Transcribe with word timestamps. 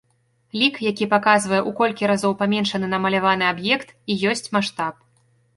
Лік, 0.61 0.79
які 0.91 1.05
паказвае, 1.11 1.59
у 1.71 1.75
колькі 1.81 2.09
разоў 2.11 2.33
паменшаны 2.41 2.91
намаляваны 2.97 3.45
аб'ект, 3.53 3.89
і 4.15 4.17
ёсць 4.31 4.49
маштаб. 4.57 4.99